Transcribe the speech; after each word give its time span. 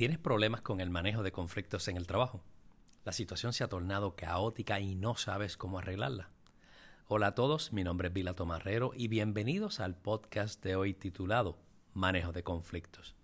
¿Tienes 0.00 0.16
problemas 0.16 0.62
con 0.62 0.80
el 0.80 0.88
manejo 0.88 1.22
de 1.22 1.30
conflictos 1.30 1.86
en 1.88 1.98
el 1.98 2.06
trabajo? 2.06 2.42
La 3.04 3.12
situación 3.12 3.52
se 3.52 3.64
ha 3.64 3.68
tornado 3.68 4.16
caótica 4.16 4.80
y 4.80 4.94
no 4.94 5.14
sabes 5.14 5.58
cómo 5.58 5.78
arreglarla. 5.78 6.30
Hola 7.06 7.26
a 7.26 7.34
todos, 7.34 7.74
mi 7.74 7.84
nombre 7.84 8.08
es 8.08 8.14
Vila 8.14 8.32
Tomarrero 8.32 8.92
y 8.94 9.08
bienvenidos 9.08 9.78
al 9.78 9.94
podcast 9.94 10.64
de 10.64 10.74
hoy 10.74 10.94
titulado 10.94 11.58
Manejo 11.92 12.32
de 12.32 12.42
conflictos. 12.42 13.14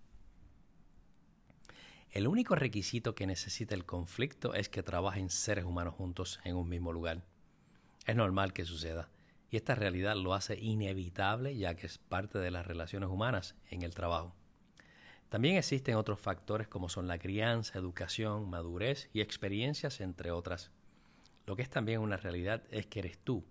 El 2.11 2.27
único 2.27 2.53
requisito 2.53 3.15
que 3.15 3.25
necesita 3.25 3.73
el 3.73 3.87
conflicto 3.87 4.53
es 4.53 4.69
que 4.69 4.83
trabajen 4.83 5.31
seres 5.31 5.65
humanos 5.65 5.95
juntos 5.95 6.39
en 6.43 6.55
un 6.55 6.69
mismo 6.69 6.93
lugar. 6.93 7.25
Es 8.05 8.15
normal 8.15 8.53
que 8.53 8.65
suceda, 8.65 9.09
y 9.49 9.57
esta 9.57 9.73
realidad 9.73 10.15
lo 10.15 10.35
hace 10.35 10.59
inevitable 10.59 11.57
ya 11.57 11.73
que 11.73 11.87
es 11.87 11.97
parte 11.97 12.37
de 12.37 12.51
las 12.51 12.67
relaciones 12.67 13.09
humanas 13.09 13.55
en 13.71 13.81
el 13.81 13.95
trabajo. 13.95 14.35
También 15.29 15.57
existen 15.57 15.95
otros 15.95 16.19
factores 16.19 16.67
como 16.67 16.87
son 16.87 17.07
la 17.07 17.19
crianza, 17.19 17.77
educación, 17.77 18.49
madurez 18.49 19.09
y 19.13 19.21
experiencias, 19.21 19.99
entre 19.99 20.31
otras. 20.31 20.71
Lo 21.45 21.55
que 21.55 21.61
es 21.61 21.69
también 21.69 22.01
una 22.01 22.17
realidad 22.17 22.63
es 22.71 22.85
que 22.85 22.99
eres 22.99 23.17
tú 23.17 23.45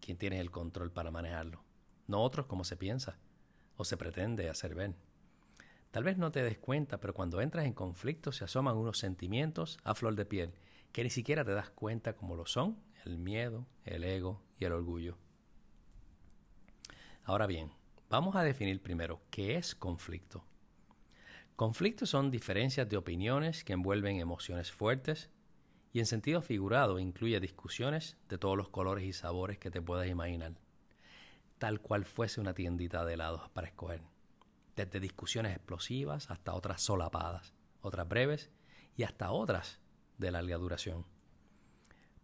quien 0.00 0.16
tienes 0.16 0.40
el 0.40 0.50
control 0.50 0.90
para 0.90 1.10
manejarlo, 1.10 1.62
no 2.06 2.22
otros 2.22 2.46
como 2.46 2.64
se 2.64 2.76
piensa 2.76 3.18
o 3.76 3.84
se 3.84 3.96
pretende 3.96 4.48
hacer 4.48 4.74
ver. 4.74 4.94
Tal 5.90 6.04
vez 6.04 6.16
no 6.16 6.30
te 6.30 6.42
des 6.42 6.58
cuenta, 6.58 7.00
pero 7.00 7.14
cuando 7.14 7.40
entras 7.40 7.66
en 7.66 7.72
conflicto 7.72 8.32
se 8.32 8.44
asoman 8.44 8.76
unos 8.76 8.98
sentimientos 8.98 9.78
a 9.84 9.94
flor 9.94 10.14
de 10.14 10.24
piel 10.24 10.54
que 10.92 11.04
ni 11.04 11.10
siquiera 11.10 11.44
te 11.44 11.52
das 11.52 11.70
cuenta 11.70 12.14
como 12.14 12.36
lo 12.36 12.46
son 12.46 12.76
el 13.04 13.18
miedo, 13.18 13.66
el 13.84 14.04
ego 14.04 14.42
y 14.58 14.64
el 14.64 14.72
orgullo. 14.72 15.16
Ahora 17.24 17.46
bien, 17.46 17.72
vamos 18.08 18.36
a 18.36 18.42
definir 18.42 18.82
primero 18.82 19.20
qué 19.30 19.56
es 19.56 19.74
conflicto. 19.74 20.44
Conflictos 21.60 22.08
son 22.08 22.30
diferencias 22.30 22.88
de 22.88 22.96
opiniones 22.96 23.64
que 23.64 23.74
envuelven 23.74 24.16
emociones 24.16 24.72
fuertes 24.72 25.28
y 25.92 25.98
en 25.98 26.06
sentido 26.06 26.40
figurado 26.40 26.98
incluye 26.98 27.38
discusiones 27.38 28.16
de 28.30 28.38
todos 28.38 28.56
los 28.56 28.70
colores 28.70 29.04
y 29.04 29.12
sabores 29.12 29.58
que 29.58 29.70
te 29.70 29.82
puedas 29.82 30.08
imaginar, 30.08 30.54
tal 31.58 31.82
cual 31.82 32.06
fuese 32.06 32.40
una 32.40 32.54
tiendita 32.54 33.04
de 33.04 33.12
helados 33.12 33.50
para 33.50 33.66
escoger, 33.66 34.00
desde 34.74 35.00
discusiones 35.00 35.54
explosivas 35.54 36.30
hasta 36.30 36.54
otras 36.54 36.80
solapadas, 36.80 37.52
otras 37.82 38.08
breves 38.08 38.50
y 38.96 39.02
hasta 39.02 39.30
otras 39.30 39.80
de 40.16 40.30
larga 40.30 40.56
duración. 40.56 41.04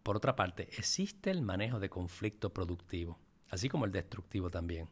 Por 0.03 0.17
otra 0.17 0.35
parte, 0.35 0.71
existe 0.79 1.31
el 1.31 1.43
manejo 1.43 1.79
de 1.79 1.91
conflicto 1.91 2.55
productivo, 2.55 3.19
así 3.51 3.69
como 3.69 3.85
el 3.85 3.93
destructivo 3.93 4.49
también. 4.49 4.89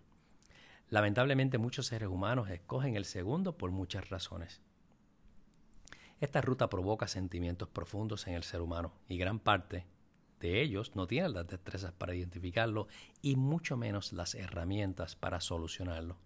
Lamentablemente 0.91 1.59
muchos 1.59 1.87
seres 1.87 2.09
humanos 2.09 2.51
escogen 2.51 2.97
el 2.97 3.05
segundo 3.05 3.57
por 3.57 3.71
muchas 3.71 4.11
razones. 4.11 4.61
Esta 6.21 6.41
ruta 6.41 6.69
provoca 6.69 7.09
sentimientos 7.09 7.69
profundos 7.69 8.27
en 8.27 8.35
el 8.35 8.45
ser 8.45 8.61
humano 8.61 8.93
y 9.09 9.19
gran 9.19 9.41
parte 9.41 9.87
de 10.41 10.61
ellos 10.61 10.95
no 10.95 11.07
tienen 11.07 11.33
las 11.33 11.47
destrezas 11.47 11.93
para 11.93 12.15
identificarlo 12.15 12.87
y 13.23 13.37
mucho 13.37 13.77
menos 13.77 14.13
las 14.13 14.35
herramientas 14.35 15.17
para 15.17 15.41
solucionarlo. 15.41 16.19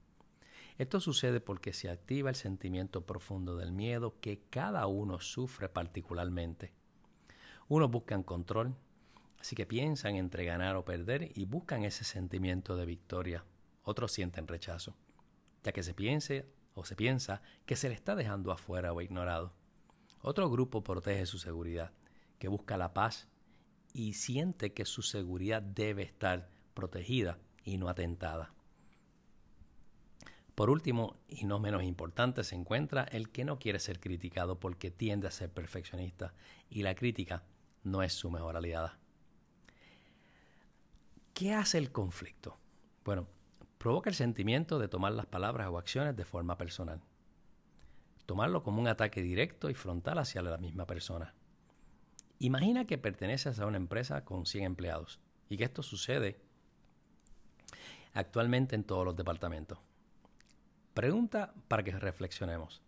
Esto 0.77 1.01
sucede 1.01 1.41
porque 1.41 1.73
se 1.73 1.91
activa 1.91 2.31
el 2.31 2.37
sentimiento 2.37 3.07
profundo 3.07 3.57
del 3.57 3.73
miedo 3.73 4.15
que 4.21 4.41
cada 4.51 4.87
uno 4.87 5.21
sufre 5.21 5.69
particularmente. 5.69 6.73
Unos 7.69 7.91
buscan 7.91 8.23
control, 8.23 8.75
así 9.41 9.57
que 9.57 9.67
piensan 9.67 10.17
entre 10.17 10.45
ganar 10.45 10.77
o 10.77 10.85
perder 10.85 11.33
y 11.35 11.47
buscan 11.47 11.85
ese 11.85 12.05
sentimiento 12.05 12.77
de 12.77 12.87
victoria 12.87 13.45
otros 13.89 14.13
sienten 14.13 14.47
rechazo, 14.47 14.95
ya 15.65 15.73
que 15.73 15.83
se 15.83 15.95
piense 15.95 16.47
o 16.75 16.85
se 16.85 16.95
piensa 16.95 17.41
que 17.65 17.75
se 17.75 17.89
le 17.89 17.95
está 17.95 18.15
dejando 18.15 18.53
afuera 18.53 18.93
o 18.93 19.01
ignorado. 19.01 19.55
Otro 20.21 20.51
grupo 20.51 20.85
protege 20.85 21.25
su 21.25 21.39
seguridad, 21.39 21.93
que 22.39 22.49
busca 22.49 22.77
la 22.77 22.93
paz 22.93 23.29
y 23.95 24.13
siente 24.13 24.75
que 24.75 24.85
su 24.85 25.01
seguridad 25.01 25.63
debe 25.63 26.03
estar 26.03 26.51
protegida 26.75 27.39
y 27.65 27.79
no 27.79 27.89
atentada. 27.89 28.53
Por 30.55 30.69
último, 30.69 31.17
y 31.27 31.47
no 31.47 31.59
menos 31.59 31.83
importante, 31.83 32.45
se 32.45 32.57
encuentra 32.57 33.05
el 33.05 33.31
que 33.31 33.47
no 33.47 33.59
quiere 33.59 33.79
ser 33.79 34.01
criticado 34.01 34.61
porque 34.61 34.91
tiende 34.91 35.29
a 35.29 35.31
ser 35.31 35.51
perfeccionista 35.51 36.35
y 36.69 36.83
la 36.83 36.95
crítica 36.95 37.45
no 37.85 38.03
es 38.03 38.13
su 38.13 38.29
mejor 38.31 38.57
aliada. 38.57 38.99
¿Qué 41.33 41.55
hace 41.55 41.79
el 41.79 41.91
conflicto? 41.91 42.59
Bueno, 43.05 43.29
provoca 43.79 44.11
el 44.11 44.17
sentimiento 44.17 44.79
de 44.79 44.89
tomar 44.89 45.13
las 45.13 45.27
palabras 45.27 45.69
o 45.69 45.79
acciones 45.79 46.17
de 46.17 46.25
forma 46.25 46.59
personal. 46.59 47.01
Tomarlo 48.27 48.63
como 48.63 48.81
un 48.81 48.89
ataque 48.89 49.23
directo 49.23 49.71
y 49.71 49.75
frontal 49.75 50.19
hacia 50.19 50.43
la 50.43 50.59
misma 50.59 50.87
persona. 50.87 51.35
Imagina 52.41 52.87
que 52.87 52.99
perteneces 52.99 53.59
a 53.59 53.67
una 53.67 53.79
empresa 53.79 54.25
con 54.25 54.47
100 54.47 54.65
empleados 54.65 55.19
y 55.49 55.57
que 55.57 55.65
esto 55.65 55.83
sucede 55.83 56.41
actualmente 58.15 58.75
en 58.75 58.85
todos 58.85 59.05
los 59.05 59.17
departamentos. 59.17 59.79
Pregunta 60.95 61.55
para 61.69 61.83
que 61.83 61.93
reflexionemos. 61.93 62.83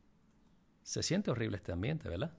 Se 0.83 1.03
siente 1.03 1.31
horrible 1.31 1.57
este 1.57 1.73
ambiente, 1.73 2.09
¿verdad? 2.09 2.33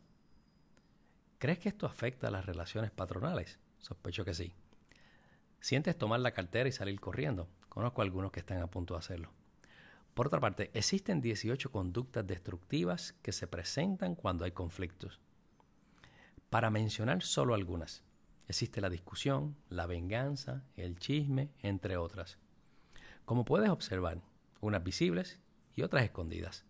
¿Crees 1.37 1.59
que 1.59 1.69
esto 1.69 1.85
afecta 1.85 2.27
a 2.27 2.31
las 2.31 2.45
relaciones 2.45 2.91
patronales? 2.91 3.59
Sospecho 3.79 4.23
que 4.23 4.33
sí. 4.33 4.53
¿Sientes 5.59 5.97
tomar 5.97 6.19
la 6.19 6.33
cartera 6.33 6.69
y 6.69 6.71
salir 6.71 6.99
corriendo? 6.99 7.47
Conozco 7.71 8.01
algunos 8.01 8.33
que 8.33 8.41
están 8.41 8.61
a 8.61 8.67
punto 8.67 8.95
de 8.95 8.97
hacerlo. 8.97 9.31
Por 10.13 10.27
otra 10.27 10.41
parte, 10.41 10.71
existen 10.73 11.21
18 11.21 11.71
conductas 11.71 12.27
destructivas 12.27 13.13
que 13.21 13.31
se 13.31 13.47
presentan 13.47 14.13
cuando 14.15 14.43
hay 14.43 14.51
conflictos. 14.51 15.21
Para 16.49 16.69
mencionar 16.69 17.21
solo 17.21 17.53
algunas, 17.53 18.03
existe 18.49 18.81
la 18.81 18.89
discusión, 18.89 19.55
la 19.69 19.85
venganza, 19.85 20.65
el 20.75 20.99
chisme, 20.99 21.49
entre 21.59 21.95
otras. 21.95 22.39
Como 23.23 23.45
puedes 23.45 23.69
observar, 23.69 24.21
unas 24.59 24.83
visibles 24.83 25.39
y 25.73 25.83
otras 25.83 26.03
escondidas. 26.03 26.65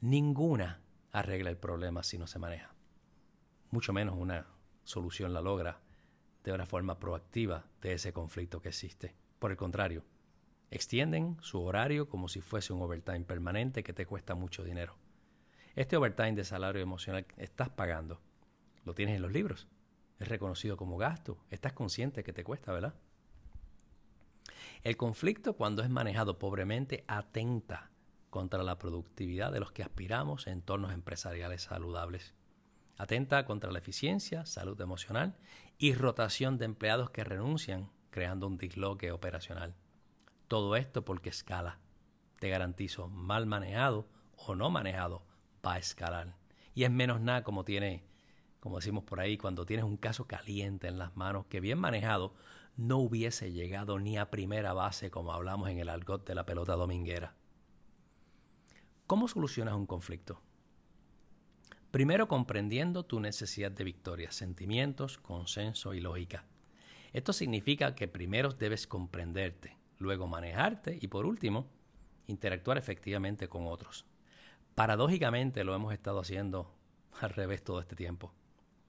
Ninguna 0.00 0.80
arregla 1.12 1.50
el 1.50 1.56
problema 1.56 2.02
si 2.02 2.18
no 2.18 2.26
se 2.26 2.40
maneja. 2.40 2.74
Mucho 3.70 3.92
menos 3.92 4.16
una 4.18 4.48
solución 4.82 5.32
la 5.32 5.40
logra 5.40 5.82
de 6.42 6.52
una 6.52 6.66
forma 6.66 6.98
proactiva 6.98 7.66
de 7.80 7.92
ese 7.92 8.12
conflicto 8.12 8.60
que 8.60 8.70
existe. 8.70 9.14
Por 9.38 9.52
el 9.52 9.56
contrario, 9.56 10.02
Extienden 10.70 11.36
su 11.40 11.62
horario 11.62 12.08
como 12.08 12.28
si 12.28 12.40
fuese 12.40 12.72
un 12.72 12.82
overtime 12.82 13.20
permanente 13.20 13.82
que 13.82 13.92
te 13.92 14.06
cuesta 14.06 14.34
mucho 14.34 14.64
dinero. 14.64 14.96
Este 15.74 15.96
overtime 15.96 16.32
de 16.32 16.44
salario 16.44 16.82
emocional 16.82 17.26
estás 17.36 17.68
pagando. 17.68 18.20
Lo 18.84 18.94
tienes 18.94 19.16
en 19.16 19.22
los 19.22 19.32
libros. 19.32 19.68
Es 20.18 20.28
reconocido 20.28 20.76
como 20.76 20.96
gasto. 20.96 21.38
Estás 21.50 21.72
consciente 21.72 22.24
que 22.24 22.32
te 22.32 22.44
cuesta, 22.44 22.72
¿verdad? 22.72 22.94
El 24.82 24.96
conflicto, 24.96 25.54
cuando 25.56 25.82
es 25.82 25.90
manejado 25.90 26.38
pobremente, 26.38 27.04
atenta 27.06 27.90
contra 28.30 28.62
la 28.62 28.78
productividad 28.78 29.52
de 29.52 29.60
los 29.60 29.72
que 29.72 29.82
aspiramos 29.82 30.46
a 30.46 30.52
entornos 30.52 30.92
empresariales 30.92 31.62
saludables. 31.62 32.34
Atenta 32.96 33.44
contra 33.44 33.70
la 33.70 33.78
eficiencia, 33.78 34.46
salud 34.46 34.80
emocional 34.80 35.36
y 35.78 35.94
rotación 35.94 36.56
de 36.56 36.64
empleados 36.64 37.10
que 37.10 37.24
renuncian, 37.24 37.90
creando 38.10 38.46
un 38.46 38.56
disloque 38.56 39.12
operacional. 39.12 39.74
Todo 40.48 40.76
esto 40.76 41.04
porque 41.04 41.30
escala. 41.30 41.78
Te 42.38 42.48
garantizo, 42.48 43.08
mal 43.08 43.46
manejado 43.46 44.08
o 44.36 44.54
no 44.54 44.70
manejado, 44.70 45.24
va 45.64 45.74
a 45.74 45.78
escalar. 45.78 46.36
Y 46.74 46.84
es 46.84 46.90
menos 46.90 47.20
nada 47.20 47.42
como 47.42 47.64
tiene, 47.64 48.04
como 48.60 48.76
decimos 48.76 49.04
por 49.04 49.20
ahí, 49.20 49.38
cuando 49.38 49.66
tienes 49.66 49.84
un 49.84 49.96
caso 49.96 50.26
caliente 50.26 50.88
en 50.88 50.98
las 50.98 51.16
manos 51.16 51.46
que 51.46 51.60
bien 51.60 51.78
manejado 51.78 52.34
no 52.76 52.98
hubiese 52.98 53.52
llegado 53.52 53.98
ni 53.98 54.18
a 54.18 54.30
primera 54.30 54.72
base 54.72 55.10
como 55.10 55.32
hablamos 55.32 55.70
en 55.70 55.78
el 55.78 55.88
argot 55.88 56.26
de 56.26 56.34
la 56.34 56.44
pelota 56.44 56.74
dominguera. 56.74 57.34
¿Cómo 59.06 59.28
solucionas 59.28 59.74
un 59.74 59.86
conflicto? 59.86 60.42
Primero 61.90 62.28
comprendiendo 62.28 63.04
tu 63.04 63.20
necesidad 63.20 63.70
de 63.72 63.84
victoria, 63.84 64.30
sentimientos, 64.30 65.16
consenso 65.16 65.94
y 65.94 66.00
lógica. 66.00 66.44
Esto 67.12 67.32
significa 67.32 67.94
que 67.94 68.08
primero 68.08 68.50
debes 68.50 68.86
comprenderte, 68.86 69.78
luego 69.98 70.26
manejarte 70.26 70.98
y 71.00 71.08
por 71.08 71.26
último, 71.26 71.68
interactuar 72.26 72.78
efectivamente 72.78 73.48
con 73.48 73.66
otros. 73.66 74.04
Paradójicamente 74.74 75.64
lo 75.64 75.74
hemos 75.74 75.92
estado 75.92 76.20
haciendo 76.20 76.74
al 77.20 77.30
revés 77.30 77.62
todo 77.64 77.80
este 77.80 77.96
tiempo, 77.96 78.34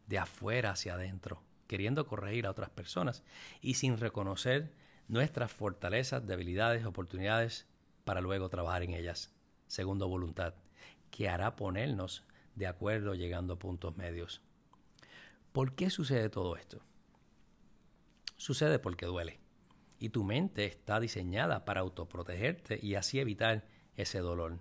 de 0.07 0.19
afuera 0.19 0.71
hacia 0.71 0.95
adentro, 0.95 1.41
queriendo 1.67 2.05
corregir 2.05 2.45
a 2.45 2.51
otras 2.51 2.69
personas 2.69 3.23
y 3.61 3.75
sin 3.75 3.97
reconocer 3.97 4.73
nuestras 5.07 5.51
fortalezas, 5.51 6.27
debilidades, 6.27 6.85
oportunidades 6.85 7.67
para 8.03 8.21
luego 8.21 8.49
trabajar 8.49 8.83
en 8.83 8.91
ellas, 8.91 9.33
segundo 9.67 10.07
voluntad, 10.07 10.55
que 11.09 11.29
hará 11.29 11.55
ponernos 11.55 12.25
de 12.55 12.67
acuerdo 12.67 13.15
llegando 13.15 13.53
a 13.53 13.59
puntos 13.59 13.95
medios. 13.95 14.41
¿Por 15.53 15.75
qué 15.75 15.89
sucede 15.89 16.29
todo 16.29 16.57
esto? 16.57 16.81
Sucede 18.35 18.79
porque 18.79 19.05
duele 19.05 19.46
y 19.99 20.09
tu 20.09 20.23
mente 20.23 20.65
está 20.65 20.99
diseñada 20.99 21.65
para 21.65 21.81
autoprotegerte 21.81 22.79
y 22.81 22.95
así 22.95 23.19
evitar 23.19 23.67
ese 23.95 24.19
dolor. 24.19 24.59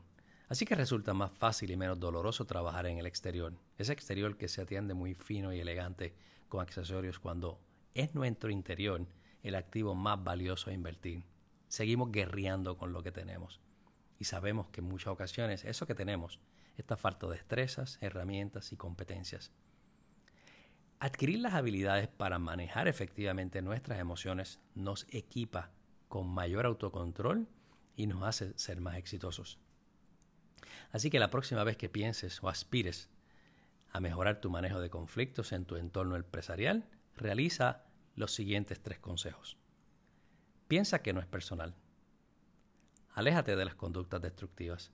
Así 0.48 0.64
que 0.64 0.74
resulta 0.74 1.12
más 1.12 1.32
fácil 1.32 1.70
y 1.70 1.76
menos 1.76 1.98
doloroso 1.98 2.44
trabajar 2.46 2.86
en 2.86 2.98
el 2.98 3.06
exterior. 3.06 3.54
Ese 3.78 3.92
exterior 3.92 4.36
que 4.36 4.48
se 4.48 4.62
atiende 4.62 4.94
muy 4.94 5.14
fino 5.14 5.52
y 5.52 5.60
elegante 5.60 6.14
con 6.48 6.60
accesorios 6.60 7.18
cuando 7.18 7.60
es 7.94 8.14
nuestro 8.14 8.50
interior 8.50 9.06
el 9.42 9.54
activo 9.54 9.94
más 9.94 10.22
valioso 10.22 10.70
a 10.70 10.72
invertir. 10.72 11.24
Seguimos 11.68 12.12
guerreando 12.12 12.76
con 12.76 12.92
lo 12.92 13.02
que 13.02 13.12
tenemos. 13.12 13.60
Y 14.18 14.24
sabemos 14.24 14.68
que 14.68 14.80
en 14.80 14.88
muchas 14.88 15.08
ocasiones 15.08 15.64
eso 15.64 15.86
que 15.86 15.94
tenemos 15.94 16.40
está 16.76 16.96
falta 16.96 17.26
de 17.26 17.34
destrezas, 17.34 17.98
herramientas 18.00 18.72
y 18.72 18.76
competencias. 18.76 19.52
Adquirir 21.06 21.38
las 21.38 21.54
habilidades 21.54 22.08
para 22.08 22.40
manejar 22.40 22.88
efectivamente 22.88 23.62
nuestras 23.62 24.00
emociones 24.00 24.58
nos 24.74 25.06
equipa 25.10 25.70
con 26.08 26.26
mayor 26.28 26.66
autocontrol 26.66 27.46
y 27.94 28.08
nos 28.08 28.24
hace 28.24 28.58
ser 28.58 28.80
más 28.80 28.96
exitosos. 28.96 29.60
Así 30.90 31.08
que 31.08 31.20
la 31.20 31.30
próxima 31.30 31.62
vez 31.62 31.76
que 31.76 31.88
pienses 31.88 32.42
o 32.42 32.48
aspires 32.48 33.08
a 33.92 34.00
mejorar 34.00 34.40
tu 34.40 34.50
manejo 34.50 34.80
de 34.80 34.90
conflictos 34.90 35.52
en 35.52 35.64
tu 35.64 35.76
entorno 35.76 36.16
empresarial, 36.16 36.88
realiza 37.14 37.84
los 38.16 38.32
siguientes 38.32 38.80
tres 38.82 38.98
consejos. 38.98 39.56
Piensa 40.66 41.02
que 41.02 41.12
no 41.12 41.20
es 41.20 41.26
personal. 41.26 41.76
Aléjate 43.12 43.54
de 43.54 43.64
las 43.64 43.76
conductas 43.76 44.20
destructivas. 44.20 44.90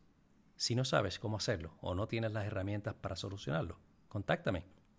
Si 0.56 0.74
no 0.74 0.84
sabes 0.84 1.18
cómo 1.18 1.38
hacerlo 1.38 1.78
o 1.80 1.94
no 1.94 2.06
tienes 2.06 2.32
las 2.32 2.44
herramientas 2.44 2.92
para 2.96 3.16
solucionarlo, 3.16 3.78
contáctame, 4.10 4.66